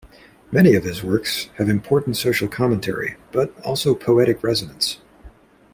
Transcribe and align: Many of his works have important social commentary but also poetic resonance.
Many 0.51 0.73
of 0.73 0.83
his 0.83 1.03
works 1.03 1.49
have 1.59 1.69
important 1.69 2.17
social 2.17 2.47
commentary 2.47 3.17
but 3.31 3.53
also 3.63 3.93
poetic 3.93 4.41
resonance. 4.43 4.97